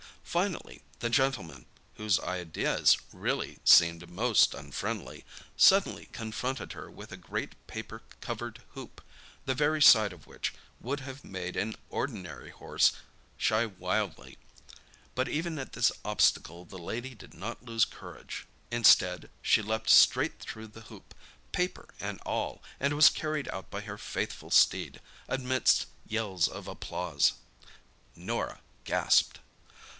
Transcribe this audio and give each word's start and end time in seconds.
Finally, 0.23 0.81
the 0.99 1.09
gentleman—whose 1.11 2.19
ideas 2.21 2.97
really 3.11 3.59
seemed 3.65 4.09
most 4.09 4.53
unfriendly—suddenly 4.55 6.05
confronted 6.11 6.71
her 6.71 6.89
with 6.89 7.11
a 7.11 7.17
great 7.17 7.53
paper 7.67 8.01
covered 8.21 8.63
hoop, 8.69 9.01
the 9.45 9.53
very 9.53 9.81
sight 9.81 10.11
of 10.13 10.25
which 10.25 10.53
would 10.79 11.01
have 11.01 11.25
made 11.25 11.57
an 11.57 11.75
ordinary 11.89 12.49
horse 12.49 12.93
shy 13.37 13.65
wildly—but 13.65 15.27
even 15.29 15.59
at 15.59 15.73
this 15.73 15.91
obstacle 16.03 16.65
the 16.65 16.79
lady 16.79 17.13
did 17.13 17.33
not 17.33 17.63
lose 17.63 17.85
courage. 17.85 18.47
Instead, 18.71 19.29
she 19.41 19.61
leaped 19.61 19.89
straight 19.89 20.39
through 20.39 20.65
the 20.67 20.81
hoop, 20.89 21.13
paper 21.51 21.89
and 21.99 22.19
all, 22.21 22.63
and 22.79 22.95
was 22.95 23.09
carried 23.09 23.49
out 23.49 23.69
by 23.69 23.81
her 23.81 23.97
faithful 23.97 24.49
steed, 24.49 24.99
amidst 25.27 25.87
yells 26.07 26.47
of 26.47 26.67
applause. 26.67 27.33
Norah 28.15 28.61
gasped. 28.85 29.39